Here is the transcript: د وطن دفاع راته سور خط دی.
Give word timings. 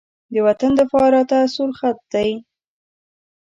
د 0.33 0.35
وطن 0.47 0.71
دفاع 0.79 1.07
راته 1.15 1.37
سور 1.53 1.69
خط 1.79 1.99
دی. 2.13 2.29